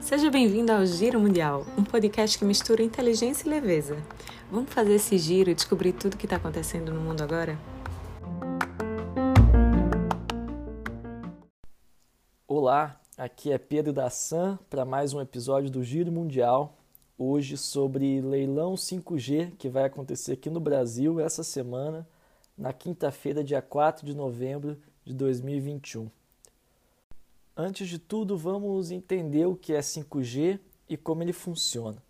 Seja 0.00 0.30
bem-vindo 0.30 0.70
ao 0.70 0.84
Giro 0.84 1.18
Mundial, 1.18 1.64
um 1.78 1.82
podcast 1.82 2.38
que 2.38 2.44
mistura 2.44 2.82
inteligência 2.82 3.46
e 3.46 3.50
leveza. 3.50 3.96
Vamos 4.50 4.70
fazer 4.70 4.96
esse 4.96 5.16
giro 5.16 5.48
e 5.48 5.54
descobrir 5.54 5.94
tudo 5.94 6.14
o 6.14 6.16
que 6.18 6.26
está 6.26 6.36
acontecendo 6.36 6.92
no 6.92 7.00
mundo 7.00 7.22
agora? 7.22 7.58
Olá, 12.46 13.00
aqui 13.16 13.50
é 13.50 13.56
Pedro 13.56 13.90
da 13.90 14.10
San 14.10 14.58
para 14.68 14.84
mais 14.84 15.14
um 15.14 15.20
episódio 15.22 15.70
do 15.70 15.82
Giro 15.82 16.12
Mundial. 16.12 16.76
Hoje 17.16 17.56
sobre 17.56 18.20
leilão 18.20 18.74
5G 18.74 19.52
que 19.56 19.70
vai 19.70 19.84
acontecer 19.84 20.32
aqui 20.32 20.50
no 20.50 20.60
Brasil 20.60 21.18
essa 21.20 21.42
semana, 21.42 22.06
na 22.62 22.72
quinta-feira, 22.72 23.42
dia 23.42 23.60
4 23.60 24.06
de 24.06 24.14
novembro 24.14 24.80
de 25.04 25.12
2021. 25.12 26.08
Antes 27.56 27.88
de 27.88 27.98
tudo, 27.98 28.38
vamos 28.38 28.92
entender 28.92 29.46
o 29.46 29.56
que 29.56 29.72
é 29.72 29.80
5G 29.80 30.60
e 30.88 30.96
como 30.96 31.24
ele 31.24 31.32
funciona. 31.32 32.00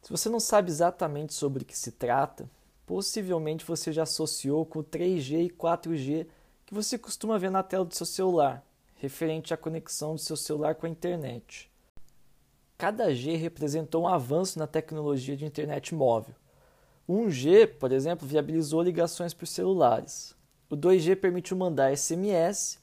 Se 0.00 0.10
você 0.10 0.30
não 0.30 0.40
sabe 0.40 0.70
exatamente 0.70 1.34
sobre 1.34 1.64
o 1.64 1.66
que 1.66 1.76
se 1.76 1.92
trata, 1.92 2.50
possivelmente 2.86 3.62
você 3.62 3.92
já 3.92 4.04
associou 4.04 4.64
com 4.64 4.78
o 4.78 4.84
3G 4.84 5.44
e 5.44 5.50
4G 5.50 6.26
que 6.64 6.72
você 6.72 6.96
costuma 6.96 7.36
ver 7.36 7.50
na 7.50 7.62
tela 7.62 7.84
do 7.84 7.94
seu 7.94 8.06
celular, 8.06 8.64
referente 8.94 9.52
à 9.52 9.56
conexão 9.58 10.14
do 10.14 10.20
seu 10.20 10.36
celular 10.36 10.76
com 10.76 10.86
a 10.86 10.90
internet. 10.90 11.70
Cada 12.78 13.14
G 13.14 13.36
representou 13.36 14.04
um 14.04 14.08
avanço 14.08 14.58
na 14.58 14.66
tecnologia 14.66 15.36
de 15.36 15.44
internet 15.44 15.94
móvel. 15.94 16.34
O 17.08 17.24
1G, 17.24 17.66
por 17.78 17.90
exemplo, 17.90 18.28
viabilizou 18.28 18.82
ligações 18.82 19.32
por 19.32 19.46
celulares. 19.46 20.36
O 20.68 20.76
2G 20.76 21.16
permitiu 21.16 21.56
mandar 21.56 21.96
SMS 21.96 22.78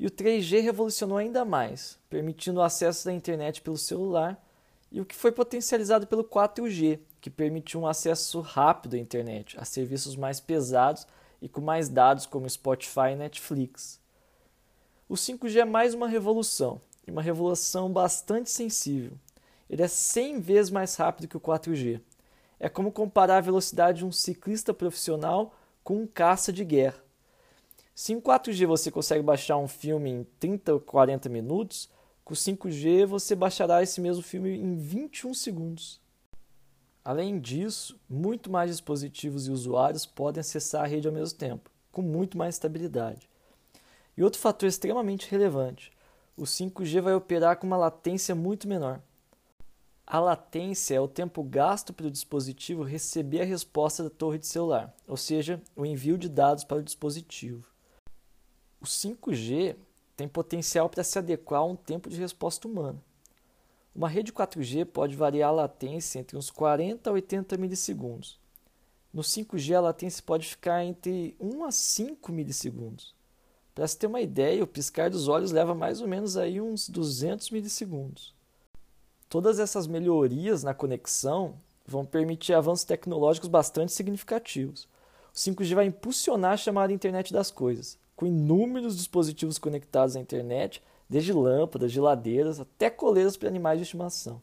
e 0.00 0.06
o 0.06 0.10
3G 0.10 0.60
revolucionou 0.60 1.16
ainda 1.16 1.44
mais, 1.44 1.96
permitindo 2.10 2.58
o 2.58 2.62
acesso 2.62 3.04
da 3.04 3.12
internet 3.12 3.62
pelo 3.62 3.78
celular, 3.78 4.44
e 4.90 5.00
o 5.00 5.04
que 5.04 5.14
foi 5.14 5.30
potencializado 5.30 6.08
pelo 6.08 6.24
4G, 6.24 6.98
que 7.20 7.30
permitiu 7.30 7.80
um 7.80 7.86
acesso 7.86 8.40
rápido 8.40 8.94
à 8.94 8.98
internet, 8.98 9.56
a 9.56 9.64
serviços 9.64 10.16
mais 10.16 10.40
pesados 10.40 11.06
e 11.40 11.48
com 11.48 11.60
mais 11.60 11.88
dados 11.88 12.26
como 12.26 12.50
Spotify 12.50 13.12
e 13.12 13.16
Netflix. 13.16 14.00
O 15.08 15.14
5G 15.14 15.58
é 15.60 15.64
mais 15.64 15.94
uma 15.94 16.08
revolução, 16.08 16.80
e 17.06 17.12
uma 17.12 17.22
revolução 17.22 17.92
bastante 17.92 18.50
sensível. 18.50 19.12
Ele 19.70 19.82
é 19.82 19.88
100 19.88 20.40
vezes 20.40 20.70
mais 20.72 20.96
rápido 20.96 21.28
que 21.28 21.36
o 21.36 21.40
4G. 21.40 22.00
É 22.60 22.68
como 22.68 22.92
comparar 22.92 23.38
a 23.38 23.42
velocidade 23.42 23.98
de 23.98 24.06
um 24.06 24.12
ciclista 24.12 24.74
profissional 24.74 25.54
com 25.84 26.02
um 26.02 26.06
caça 26.06 26.52
de 26.52 26.64
guerra. 26.64 27.02
Se 27.94 28.12
em 28.12 28.20
4G 28.20 28.66
você 28.66 28.90
consegue 28.90 29.22
baixar 29.22 29.56
um 29.56 29.66
filme 29.66 30.10
em 30.10 30.24
30 30.38 30.74
ou 30.74 30.80
40 30.80 31.28
minutos, 31.28 31.88
com 32.24 32.34
5G 32.34 33.06
você 33.06 33.34
baixará 33.34 33.82
esse 33.82 34.00
mesmo 34.00 34.22
filme 34.22 34.56
em 34.56 34.76
21 34.76 35.34
segundos. 35.34 36.00
Além 37.04 37.40
disso, 37.40 37.98
muito 38.08 38.50
mais 38.50 38.70
dispositivos 38.70 39.48
e 39.48 39.50
usuários 39.50 40.04
podem 40.04 40.40
acessar 40.40 40.84
a 40.84 40.86
rede 40.86 41.08
ao 41.08 41.14
mesmo 41.14 41.38
tempo, 41.38 41.70
com 41.90 42.02
muito 42.02 42.36
mais 42.36 42.54
estabilidade. 42.54 43.28
E 44.16 44.22
outro 44.22 44.38
fator 44.38 44.68
extremamente 44.68 45.30
relevante: 45.30 45.90
o 46.36 46.42
5G 46.42 47.00
vai 47.00 47.14
operar 47.14 47.56
com 47.56 47.66
uma 47.66 47.76
latência 47.76 48.34
muito 48.34 48.68
menor. 48.68 49.00
A 50.10 50.18
latência 50.18 50.94
é 50.94 51.00
o 51.00 51.06
tempo 51.06 51.42
gasto 51.42 51.92
para 51.92 52.06
o 52.06 52.10
dispositivo 52.10 52.82
receber 52.82 53.42
a 53.42 53.44
resposta 53.44 54.02
da 54.02 54.08
torre 54.08 54.38
de 54.38 54.46
celular, 54.46 54.96
ou 55.06 55.18
seja, 55.18 55.60
o 55.76 55.84
envio 55.84 56.16
de 56.16 56.30
dados 56.30 56.64
para 56.64 56.78
o 56.78 56.82
dispositivo. 56.82 57.62
O 58.80 58.86
5G 58.86 59.76
tem 60.16 60.26
potencial 60.26 60.88
para 60.88 61.04
se 61.04 61.18
adequar 61.18 61.60
a 61.60 61.64
um 61.66 61.76
tempo 61.76 62.08
de 62.08 62.16
resposta 62.16 62.66
humana. 62.66 62.98
Uma 63.94 64.08
rede 64.08 64.32
4G 64.32 64.86
pode 64.86 65.14
variar 65.14 65.50
a 65.50 65.52
latência 65.52 66.18
entre 66.18 66.38
uns 66.38 66.50
40 66.50 67.10
a 67.10 67.12
80 67.12 67.58
milissegundos. 67.58 68.40
No 69.12 69.20
5G, 69.20 69.74
a 69.76 69.80
latência 69.80 70.22
pode 70.24 70.48
ficar 70.48 70.82
entre 70.82 71.36
1 71.38 71.64
a 71.66 71.70
5 71.70 72.32
milissegundos. 72.32 73.14
Para 73.74 73.86
se 73.86 73.98
ter 73.98 74.06
uma 74.06 74.22
ideia, 74.22 74.64
o 74.64 74.66
piscar 74.66 75.10
dos 75.10 75.28
olhos 75.28 75.52
leva 75.52 75.74
mais 75.74 76.00
ou 76.00 76.08
menos 76.08 76.38
aí 76.38 76.62
uns 76.62 76.88
200 76.88 77.50
milissegundos. 77.50 78.37
Todas 79.28 79.58
essas 79.58 79.86
melhorias 79.86 80.62
na 80.62 80.72
conexão 80.72 81.54
vão 81.86 82.04
permitir 82.04 82.54
avanços 82.54 82.84
tecnológicos 82.84 83.48
bastante 83.48 83.92
significativos. 83.92 84.88
O 85.32 85.36
5G 85.36 85.74
vai 85.74 85.86
impulsionar 85.86 86.52
a 86.52 86.56
chamada 86.56 86.92
internet 86.92 87.32
das 87.32 87.50
coisas 87.50 87.98
com 88.18 88.26
inúmeros 88.26 88.96
dispositivos 88.96 89.58
conectados 89.58 90.16
à 90.16 90.20
internet, 90.20 90.82
desde 91.08 91.32
lâmpadas, 91.32 91.92
geladeiras 91.92 92.58
até 92.58 92.90
coleiras 92.90 93.36
para 93.36 93.48
animais 93.48 93.78
de 93.78 93.84
estimação. 93.84 94.42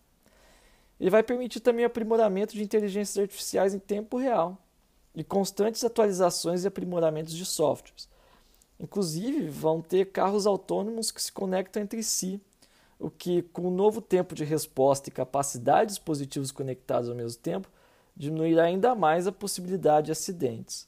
Ele 0.98 1.10
vai 1.10 1.22
permitir 1.22 1.60
também 1.60 1.84
o 1.84 1.88
aprimoramento 1.88 2.54
de 2.54 2.64
inteligências 2.64 3.18
artificiais 3.18 3.74
em 3.74 3.80
tempo 3.80 4.18
real 4.18 4.58
e 5.14 5.26
constantes 5.26 5.84
atualizações 5.84 6.64
e 6.64 6.68
aprimoramentos 6.70 7.34
de 7.34 7.44
softwares. 7.46 8.08
Inclusive, 8.80 9.50
vão 9.50 9.82
ter 9.82 10.06
carros 10.06 10.48
autônomos 10.48 11.12
que 11.12 11.22
se 11.22 11.34
conectam 11.34 11.84
entre 11.84 12.02
si, 12.02 12.40
o 13.00 13.10
que, 13.10 13.42
com 13.42 13.68
o 13.68 13.72
novo 13.72 14.02
tempo 14.02 14.34
de 14.34 14.44
resposta 14.44 15.10
e 15.10 15.12
capacidade 15.12 15.88
de 15.88 15.96
dispositivos 15.96 16.52
conectados 16.52 17.10
ao 17.10 17.16
mesmo 17.16 17.42
tempo, 17.42 17.70
diminuirá 18.16 18.64
ainda 18.64 18.96
mais 18.96 19.28
a 19.28 19.32
possibilidade 19.32 20.06
de 20.06 20.12
acidentes 20.12 20.88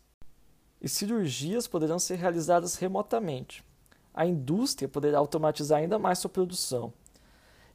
e 0.81 0.88
cirurgias 0.88 1.68
poderão 1.68 2.00
ser 2.00 2.16
realizadas 2.16 2.75
remotamente. 2.75 3.63
A 4.13 4.25
indústria 4.25 4.88
poderá 4.88 5.19
automatizar 5.19 5.79
ainda 5.79 6.00
mais 6.00 6.19
sua 6.19 6.29
produção 6.29 6.94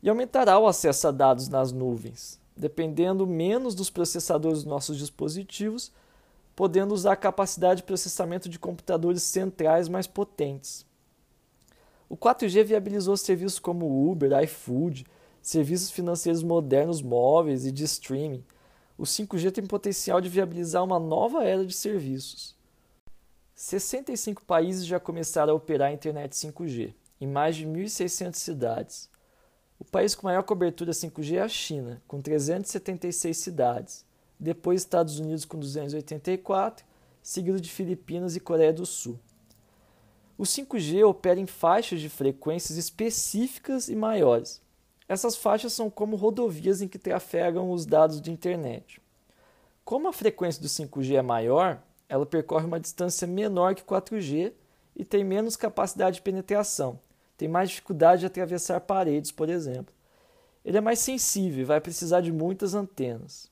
e 0.03 0.09
aumentará 0.09 0.59
o 0.59 0.67
acesso 0.67 1.09
a 1.09 1.11
dados 1.11 1.49
nas 1.49 1.73
nuvens, 1.73 2.41
dependendo 2.57 3.27
menos 3.27 3.75
dos 3.75 3.91
processadores 3.91 4.59
dos 4.59 4.67
nossos 4.67 4.99
dispositivos, 4.99 5.93
podendo 6.57 6.95
usar 6.95 7.13
a 7.13 7.17
capacidade 7.17 7.79
de 7.79 7.87
processamento 7.87 8.49
de 8.49 8.59
computadores 8.59 9.23
centrais 9.23 9.89
mais 9.89 10.07
potentes. 10.07 10.85
O 12.13 12.17
4G 12.19 12.63
viabilizou 12.63 13.17
serviços 13.17 13.59
como 13.59 14.11
Uber, 14.11 14.39
iFood, 14.43 15.07
serviços 15.41 15.91
financeiros 15.91 16.43
modernos 16.43 17.01
móveis 17.01 17.65
e 17.65 17.73
de 17.73 17.85
streaming. 17.85 18.45
O 18.99 19.05
5G 19.05 19.51
tem 19.51 19.65
potencial 19.65 20.21
de 20.21 20.29
viabilizar 20.29 20.85
uma 20.85 21.01
nova 21.01 21.43
era 21.43 21.65
de 21.65 21.73
serviços. 21.73 22.55
65 23.55 24.45
países 24.45 24.85
já 24.85 25.01
começaram 25.01 25.55
a 25.55 25.57
operar 25.57 25.89
a 25.89 25.93
internet 25.95 26.33
5G, 26.33 26.93
em 27.19 27.27
mais 27.27 27.57
de 27.57 27.67
1.600 27.67 28.35
cidades. 28.35 29.09
O 29.79 29.85
país 29.87 30.15
com 30.15 30.27
maior 30.27 30.43
cobertura 30.43 30.93
5G 30.93 31.37
é 31.37 31.41
a 31.41 31.49
China, 31.49 32.03
com 32.07 32.21
376 32.21 33.39
cidades, 33.39 34.05
depois 34.39 34.83
Estados 34.83 35.19
Unidos 35.19 35.47
com 35.47 35.59
284, 35.59 36.85
seguido 37.23 37.59
de 37.59 37.71
Filipinas 37.71 38.37
e 38.37 38.41
Coreia 38.41 38.71
do 38.71 38.85
Sul. 38.85 39.19
O 40.39 40.45
5G 40.45 41.07
opera 41.07 41.39
em 41.39 41.47
faixas 41.47 42.01
de 42.01 42.09
frequências 42.09 42.79
específicas 42.79 43.89
e 43.89 43.95
maiores. 43.95 44.61
Essas 45.09 45.37
faixas 45.37 45.73
são 45.73 45.91
como 45.91 46.17
rodovias 46.17 46.81
em 46.81 46.89
que 46.89 46.99
trafegam 46.99 47.71
os 47.71 47.85
dados 47.85 48.21
de 48.21 48.31
internet. 48.33 49.01
Como 49.85 50.09
a 50.09 50.13
frequência 50.13 50.63
do 50.63 50.69
5G 50.69 51.17
é 51.17 51.23
maior, 51.23 51.83
ela 52.09 52.25
percorre 52.25 52.67
uma 52.67 52.81
distância 52.81 53.27
menor 53.27 53.75
que 53.75 53.83
4G 53.83 54.53
e 54.97 55.05
tem 55.05 55.25
menos 55.25 55.57
capacidade 55.57 56.17
de 56.17 56.23
penetração. 56.23 56.99
Tem 57.37 57.49
mais 57.49 57.71
dificuldade 57.71 58.21
de 58.21 58.27
atravessar 58.27 58.81
paredes, 58.81 59.33
por 59.33 59.49
exemplo. 59.49 59.95
Ele 60.65 60.79
é 60.79 60.81
mais 60.81 61.01
sensível 61.01 61.63
e 61.63 61.65
vai 61.65 61.81
precisar 61.81 62.21
de 62.21 62.33
muitas 62.33 62.75
antenas. 62.75 63.51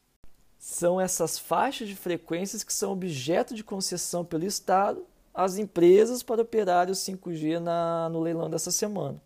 São 0.59 1.01
essas 1.01 1.39
faixas 1.39 1.89
de 1.89 1.97
frequências 1.97 2.62
que 2.62 2.73
são 2.73 2.93
objeto 2.93 3.55
de 3.55 3.65
concessão 3.65 4.25
pelo 4.25 4.45
Estado 4.45 5.05
às 5.45 5.59
empresas 5.59 6.23
para 6.23 6.43
operar 6.43 6.89
o 6.89 6.93
5G 6.93 7.59
na, 7.59 8.09
no 8.09 8.20
leilão 8.20 8.49
dessa 8.49 8.70
semana. 8.70 9.20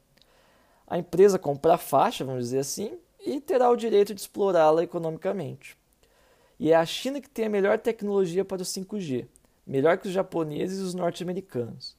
A 0.87 0.99
empresa 0.99 1.39
compra 1.39 1.75
a 1.75 1.79
faixa, 1.79 2.25
vamos 2.25 2.45
dizer 2.45 2.59
assim, 2.59 2.99
e 3.25 3.41
terá 3.41 3.71
o 3.71 3.77
direito 3.77 4.15
de 4.15 4.21
explorá-la 4.21 4.83
economicamente. 4.83 5.77
E 6.59 6.71
é 6.71 6.77
a 6.77 6.87
China 6.87 7.21
que 7.21 7.29
tem 7.29 7.47
a 7.47 7.51
melhor 7.51 7.79
tecnologia 7.79 8.45
para 8.45 8.63
o 8.63 8.65
5G, 8.65 9.27
melhor 9.67 9.99
que 9.99 10.09
os 10.09 10.13
japoneses 10.13 10.79
e 10.79 10.83
os 10.83 10.95
norte-americanos. 10.95 11.97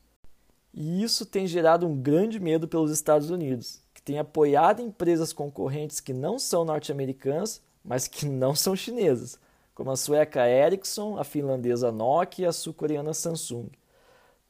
E 0.74 1.02
isso 1.04 1.26
tem 1.26 1.48
gerado 1.48 1.88
um 1.88 1.96
grande 1.96 2.40
medo 2.40 2.68
pelos 2.68 2.92
Estados 2.92 3.30
Unidos, 3.30 3.82
que 3.94 4.02
tem 4.02 4.20
apoiado 4.20 4.82
empresas 4.82 5.34
concorrentes 5.34 6.00
que 6.00 6.14
não 6.14 6.38
são 6.38 6.66
norte-americanas, 6.66 7.62
mas 7.84 8.08
que 8.08 8.26
não 8.26 8.54
são 8.56 8.76
chinesas, 8.76 9.40
como 9.74 9.92
a 9.92 9.96
sueca 9.96 10.48
Ericsson, 10.48 11.18
a 11.18 11.24
finlandesa 11.24 11.92
Nokia 11.92 12.46
e 12.46 12.48
a 12.48 12.52
sul-coreana 12.52 13.14
Samsung. 13.14 13.70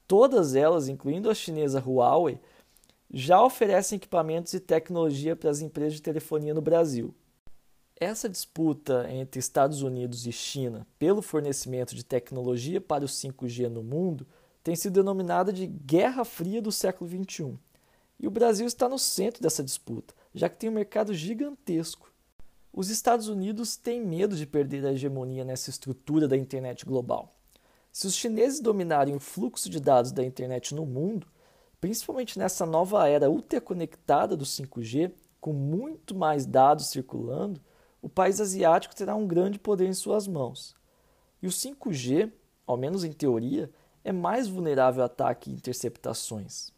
Todas 0.08 0.56
elas, 0.56 0.88
incluindo 0.88 1.30
a 1.30 1.34
chinesa 1.34 1.80
Huawei, 1.80 2.40
já 3.12 3.44
oferecem 3.44 3.98
equipamentos 3.98 4.54
e 4.54 4.60
tecnologia 4.60 5.36
para 5.36 5.50
as 5.50 5.62
empresas 5.62 5.96
de 5.96 6.02
telefonia 6.02 6.54
no 6.54 6.62
Brasil. 6.62 7.14
Essa 7.98 8.28
disputa 8.28 9.08
entre 9.10 9.40
Estados 9.40 9.82
Unidos 9.82 10.28
e 10.28 10.32
China 10.32 10.86
pelo 11.00 11.22
fornecimento 11.22 11.96
de 11.96 12.04
tecnologia 12.04 12.82
para 12.82 13.06
o 13.06 13.08
5G 13.08 13.70
no 13.70 13.82
mundo 13.82 14.28
tem 14.62 14.76
sido 14.76 14.96
denominada 14.96 15.54
de 15.54 15.66
Guerra 15.66 16.26
Fria 16.26 16.62
do 16.62 16.72
século 16.72 17.10
XXI. 17.10 17.58
E 18.20 18.28
o 18.28 18.32
Brasil 18.32 18.66
está 18.68 18.90
no 18.90 19.00
centro 19.00 19.42
dessa 19.42 19.64
disputa, 19.64 20.14
já 20.34 20.50
que 20.50 20.58
tem 20.58 20.70
um 20.70 20.74
mercado 20.74 21.14
gigantesco. 21.14 22.12
Os 22.74 22.90
Estados 22.90 23.30
Unidos 23.30 23.78
têm 23.78 24.02
medo 24.02 24.36
de 24.36 24.46
perder 24.46 24.86
a 24.86 24.92
hegemonia 24.92 25.46
nessa 25.46 25.70
estrutura 25.70 26.28
da 26.28 26.36
internet 26.36 26.86
global. 26.86 27.35
Se 27.96 28.08
os 28.08 28.14
chineses 28.14 28.60
dominarem 28.60 29.16
o 29.16 29.22
fluxo 29.22 29.70
de 29.70 29.80
dados 29.80 30.12
da 30.12 30.22
internet 30.22 30.76
no 30.76 30.86
mundo, 30.86 31.26
principalmente 31.80 32.38
nessa 32.38 32.66
nova 32.66 33.08
era 33.08 33.30
ultraconectada 33.30 34.36
do 34.36 34.44
5G, 34.44 35.14
com 35.40 35.54
muito 35.54 36.14
mais 36.14 36.46
dados 36.46 36.88
circulando, 36.88 37.62
o 38.02 38.10
país 38.10 38.42
asiático 38.42 38.94
terá 38.94 39.16
um 39.16 39.26
grande 39.26 39.58
poder 39.58 39.88
em 39.88 39.94
suas 39.94 40.28
mãos. 40.28 40.76
E 41.42 41.48
o 41.48 41.50
5G, 41.50 42.34
ao 42.68 42.76
menos 42.76 43.06
em 43.06 43.14
teoria, 43.14 43.72
é 44.04 44.12
mais 44.12 44.50
vulnerável 44.50 45.02
a 45.02 45.06
ataque 45.06 45.50
e 45.50 45.54
interceptações. 45.54 46.74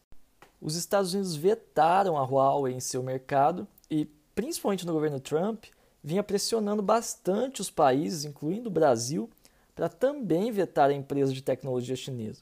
Os 0.61 0.75
Estados 0.75 1.15
Unidos 1.15 1.35
vetaram 1.35 2.15
a 2.15 2.23
Huawei 2.23 2.75
em 2.75 2.79
seu 2.79 3.01
mercado 3.01 3.67
e, 3.89 4.05
principalmente 4.35 4.85
no 4.85 4.93
governo 4.93 5.19
Trump, 5.19 5.65
vinha 6.03 6.21
pressionando 6.21 6.83
bastante 6.83 7.59
os 7.59 7.71
países, 7.71 8.23
incluindo 8.23 8.69
o 8.69 8.71
Brasil, 8.71 9.27
para 9.77 9.87
também 9.87 10.51
vetar 10.51 10.89
a 10.89 10.93
empresa 10.93 11.31
de 11.31 11.43
tecnologia 11.43 11.95
chinesa. 11.95 12.41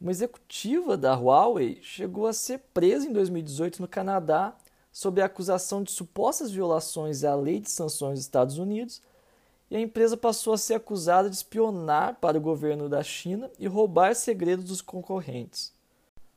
Uma 0.00 0.10
executiva 0.10 0.96
da 0.96 1.14
Huawei 1.14 1.78
chegou 1.82 2.26
a 2.26 2.32
ser 2.32 2.60
presa 2.72 3.06
em 3.06 3.12
2018 3.12 3.82
no 3.82 3.86
Canadá 3.86 4.56
sob 4.90 5.20
a 5.20 5.26
acusação 5.26 5.82
de 5.82 5.92
supostas 5.92 6.50
violações 6.50 7.22
à 7.22 7.34
lei 7.34 7.60
de 7.60 7.70
sanções 7.70 8.14
dos 8.14 8.24
Estados 8.24 8.58
Unidos, 8.58 9.02
e 9.70 9.76
a 9.76 9.80
empresa 9.80 10.16
passou 10.16 10.54
a 10.54 10.58
ser 10.58 10.74
acusada 10.74 11.28
de 11.28 11.36
espionar 11.36 12.16
para 12.18 12.38
o 12.38 12.40
governo 12.40 12.88
da 12.88 13.02
China 13.02 13.50
e 13.58 13.66
roubar 13.66 14.14
segredos 14.14 14.64
dos 14.64 14.80
concorrentes. 14.80 15.74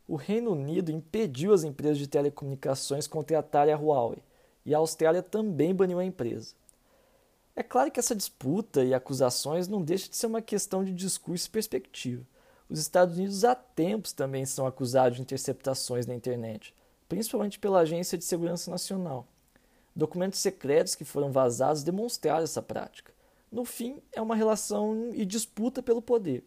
O 0.06 0.18
Reino 0.18 0.52
Unido 0.52 0.92
impediu 0.92 1.54
as 1.54 1.64
empresas 1.64 1.98
de 1.98 2.07
telecomunicações 2.07 3.07
contratarem 3.07 3.74
a 3.74 3.78
Huawei, 3.78 4.22
e 4.66 4.75
a 4.75 4.80
Austrália 4.80 5.24
também 5.24 5.74
baniu 5.74 6.00
a 6.00 6.06
empresa. 6.06 6.54
É 7.56 7.62
claro 7.62 7.92
que 7.92 8.00
essa 8.00 8.15
disputa 8.15 8.83
e 8.83 8.94
acusações 8.94 9.68
não 9.68 9.81
deixa 9.81 10.09
de 10.09 10.15
ser 10.15 10.27
uma 10.27 10.42
questão 10.42 10.83
de 10.83 10.94
discurso 10.94 11.48
e 11.48 11.51
perspectiva. 11.51 12.25
Os 12.69 12.80
Estados 12.80 13.18
Unidos 13.18 13.44
há 13.44 13.53
tempos 13.53 14.13
também 14.13 14.45
são 14.45 14.65
acusados 14.65 15.18
de 15.18 15.21
interceptações 15.21 16.06
na 16.06 16.15
internet, 16.15 16.74
principalmente 17.09 17.59
pela 17.59 17.80
Agência 17.80 18.18
de 18.18 18.24
Segurança 18.24 18.71
Nacional. 18.71 19.27
Documentos 19.94 20.39
secretos 20.39 20.95
que 20.95 21.03
foram 21.03 21.31
vazados 21.31 21.83
demonstraram 21.83 22.45
essa 22.45 22.62
prática. 22.62 23.12
No 23.51 23.65
fim, 23.65 24.01
é 24.13 24.21
uma 24.21 24.36
relação 24.36 25.09
e 25.13 25.25
disputa 25.25 25.83
pelo 25.83 26.01
poder. 26.01 26.45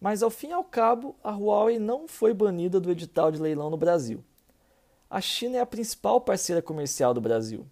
Mas 0.00 0.24
ao 0.24 0.30
fim 0.30 0.48
e 0.48 0.52
ao 0.52 0.64
cabo, 0.64 1.14
a 1.22 1.30
Huawei 1.30 1.78
não 1.78 2.08
foi 2.08 2.34
banida 2.34 2.80
do 2.80 2.90
edital 2.90 3.30
de 3.30 3.40
leilão 3.40 3.70
no 3.70 3.76
Brasil. 3.76 4.24
A 5.08 5.20
China 5.20 5.58
é 5.58 5.60
a 5.60 5.66
principal 5.66 6.20
parceira 6.20 6.60
comercial 6.60 7.14
do 7.14 7.20
Brasil. 7.20 7.64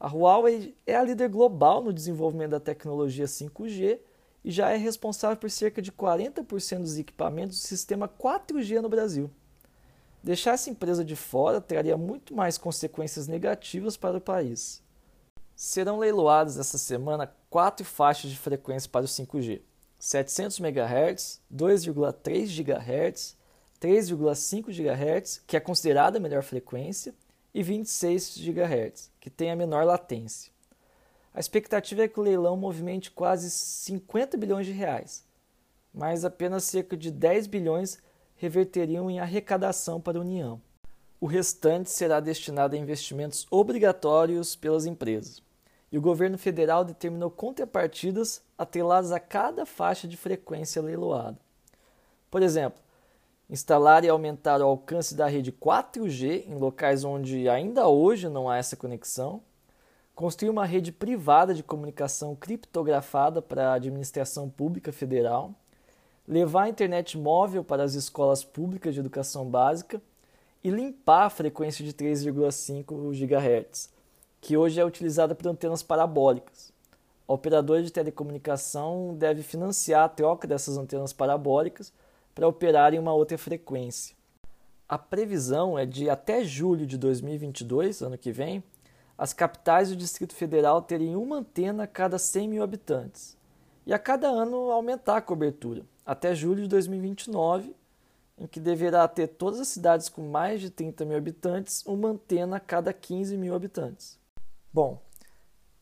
A 0.00 0.06
Huawei 0.06 0.76
é 0.86 0.94
a 0.94 1.02
líder 1.02 1.28
global 1.28 1.82
no 1.82 1.92
desenvolvimento 1.92 2.52
da 2.52 2.60
tecnologia 2.60 3.24
5G 3.24 3.98
e 4.44 4.50
já 4.50 4.70
é 4.70 4.76
responsável 4.76 5.36
por 5.36 5.50
cerca 5.50 5.82
de 5.82 5.90
40% 5.90 6.78
dos 6.78 6.98
equipamentos 6.98 7.58
do 7.58 7.66
sistema 7.66 8.08
4G 8.08 8.80
no 8.80 8.88
Brasil. 8.88 9.28
Deixar 10.22 10.52
essa 10.52 10.70
empresa 10.70 11.04
de 11.04 11.16
fora 11.16 11.60
traria 11.60 11.96
muito 11.96 12.32
mais 12.32 12.56
consequências 12.56 13.26
negativas 13.26 13.96
para 13.96 14.18
o 14.18 14.20
país. 14.20 14.80
Serão 15.56 15.98
leiloadas 15.98 16.58
essa 16.58 16.78
semana 16.78 17.34
quatro 17.50 17.84
faixas 17.84 18.30
de 18.30 18.38
frequência 18.38 18.88
para 18.88 19.04
o 19.04 19.08
5G: 19.08 19.62
700 19.98 20.60
MHz, 20.60 21.40
2,3 21.52 22.46
GHz, 22.46 23.36
3,5 23.80 24.66
GHz, 24.70 25.42
que 25.44 25.56
é 25.56 25.60
considerada 25.60 26.18
a 26.18 26.20
melhor 26.20 26.44
frequência, 26.44 27.12
e 27.54 27.62
26 27.62 28.38
GHz, 28.38 29.10
que 29.28 29.36
tem 29.36 29.50
a 29.50 29.56
menor 29.56 29.84
latência. 29.84 30.50
A 31.34 31.38
expectativa 31.38 32.02
é 32.02 32.08
que 32.08 32.18
o 32.18 32.22
leilão 32.22 32.56
movimente 32.56 33.10
quase 33.10 33.50
50 33.50 34.38
bilhões 34.38 34.66
de 34.66 34.72
reais, 34.72 35.22
mas 35.92 36.24
apenas 36.24 36.64
cerca 36.64 36.96
de 36.96 37.10
10 37.10 37.46
bilhões 37.46 37.98
reverteriam 38.36 39.10
em 39.10 39.20
arrecadação 39.20 40.00
para 40.00 40.16
a 40.16 40.22
União. 40.22 40.60
O 41.20 41.26
restante 41.26 41.90
será 41.90 42.20
destinado 42.20 42.74
a 42.74 42.78
investimentos 42.78 43.46
obrigatórios 43.50 44.56
pelas 44.56 44.86
empresas. 44.86 45.42
E 45.92 45.98
o 45.98 46.02
governo 46.02 46.38
federal 46.38 46.82
determinou 46.82 47.30
contrapartidas 47.30 48.42
atreladas 48.56 49.12
a 49.12 49.20
cada 49.20 49.66
faixa 49.66 50.08
de 50.08 50.16
frequência 50.16 50.80
leiloada. 50.80 51.38
Por 52.30 52.42
exemplo, 52.42 52.80
instalar 53.48 54.04
e 54.04 54.08
aumentar 54.08 54.60
o 54.60 54.64
alcance 54.64 55.14
da 55.14 55.26
rede 55.26 55.50
4G 55.50 56.46
em 56.46 56.54
locais 56.54 57.02
onde 57.02 57.48
ainda 57.48 57.88
hoje 57.88 58.28
não 58.28 58.48
há 58.48 58.58
essa 58.58 58.76
conexão, 58.76 59.42
construir 60.14 60.50
uma 60.50 60.66
rede 60.66 60.92
privada 60.92 61.54
de 61.54 61.62
comunicação 61.62 62.34
criptografada 62.34 63.40
para 63.40 63.70
a 63.70 63.74
administração 63.74 64.50
pública 64.50 64.92
federal, 64.92 65.54
levar 66.26 66.64
a 66.64 66.68
internet 66.68 67.16
móvel 67.16 67.64
para 67.64 67.82
as 67.82 67.94
escolas 67.94 68.44
públicas 68.44 68.92
de 68.92 69.00
educação 69.00 69.46
básica 69.46 70.02
e 70.62 70.70
limpar 70.70 71.24
a 71.24 71.30
frequência 71.30 71.84
de 71.84 71.94
3,5 71.94 73.12
GHz, 73.12 73.90
que 74.40 74.56
hoje 74.56 74.78
é 74.78 74.84
utilizada 74.84 75.34
por 75.34 75.48
antenas 75.48 75.82
parabólicas. 75.82 76.70
A 77.26 77.32
operadora 77.32 77.82
de 77.82 77.92
telecomunicação 77.92 79.14
deve 79.14 79.42
financiar 79.42 80.04
a 80.04 80.08
troca 80.08 80.46
dessas 80.46 80.76
antenas 80.76 81.12
parabólicas 81.12 81.92
para 82.38 82.46
operar 82.46 82.94
em 82.94 83.00
uma 83.00 83.12
outra 83.12 83.36
frequência. 83.36 84.14
A 84.88 84.96
previsão 84.96 85.76
é 85.76 85.84
de 85.84 86.08
até 86.08 86.44
julho 86.44 86.86
de 86.86 86.96
2022, 86.96 88.00
ano 88.00 88.16
que 88.16 88.30
vem, 88.30 88.62
as 89.18 89.32
capitais 89.32 89.88
do 89.88 89.96
Distrito 89.96 90.36
Federal 90.36 90.80
terem 90.80 91.16
uma 91.16 91.38
antena 91.38 91.82
a 91.82 91.86
cada 91.88 92.16
100 92.16 92.48
mil 92.48 92.62
habitantes 92.62 93.36
e 93.84 93.92
a 93.92 93.98
cada 93.98 94.28
ano 94.28 94.70
aumentar 94.70 95.16
a 95.16 95.20
cobertura, 95.20 95.82
até 96.06 96.32
julho 96.32 96.62
de 96.62 96.68
2029, 96.68 97.74
em 98.38 98.46
que 98.46 98.60
deverá 98.60 99.08
ter 99.08 99.26
todas 99.26 99.58
as 99.58 99.66
cidades 99.66 100.08
com 100.08 100.22
mais 100.30 100.60
de 100.60 100.70
30 100.70 101.04
mil 101.04 101.18
habitantes 101.18 101.84
uma 101.84 102.10
antena 102.10 102.58
a 102.58 102.60
cada 102.60 102.92
15 102.92 103.36
mil 103.36 103.52
habitantes. 103.52 104.16
Bom, 104.72 105.02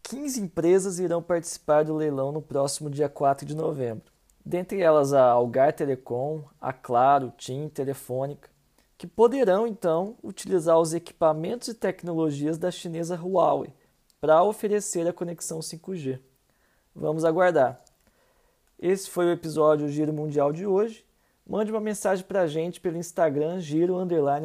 15 0.05 0.41
empresas 0.41 0.99
irão 0.99 1.23
participar 1.23 1.85
do 1.85 1.95
leilão 1.95 2.33
no 2.33 2.41
próximo 2.41 2.89
dia 2.89 3.11
4 3.11 3.45
de 3.45 3.55
novembro 3.55 4.16
dentre 4.47 4.81
elas 4.81 5.13
a 5.13 5.25
Algar 5.25 5.73
Telecom, 5.73 6.45
a 6.61 6.73
Claro, 6.73 7.33
TIM, 7.37 7.69
Telefônica, 7.69 8.49
que 8.97 9.05
poderão 9.05 9.67
então 9.67 10.17
utilizar 10.23 10.79
os 10.79 10.95
equipamentos 10.95 11.67
e 11.67 11.75
tecnologias 11.75 12.57
da 12.57 12.71
chinesa 12.71 13.17
Huawei 13.17 13.75
para 14.21 14.45
oferecer 14.45 15.07
a 15.09 15.13
conexão 15.13 15.59
5G. 15.59 16.21
Vamos 16.95 17.25
aguardar. 17.25 17.79
Esse 18.79 19.11
foi 19.11 19.27
o 19.27 19.33
episódio 19.33 19.89
Giro 19.89 20.13
Mundial 20.13 20.53
de 20.53 20.65
hoje. 20.65 21.05
Mande 21.45 21.73
uma 21.73 21.81
mensagem 21.81 22.25
para 22.25 22.43
a 22.43 22.47
gente 22.47 22.81
pelo 22.81 22.97
Instagram 22.97 23.59
Giro 23.59 23.97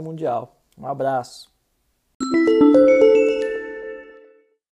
Mundial. 0.01 0.57
Um 0.77 0.87
abraço. 0.87 1.51